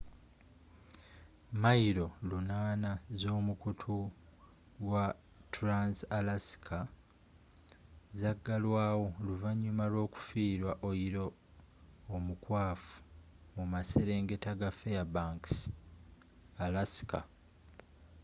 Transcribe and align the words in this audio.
milo 1.63 2.05
800 2.31 2.91
ez'omukutu 3.15 3.95
wa 4.91 5.05
trans-alaska 5.53 6.79
zagalwaawo 8.19 9.05
oluvanyuma 9.21 9.83
lw'okufiirwa 9.91 10.73
oyiro 10.89 11.25
omukwafu 12.15 12.95
mu 13.55 13.63
maserengeta 13.73 14.51
ga 14.59 14.69
fairbanks 14.79 15.53
alaska 16.65 17.19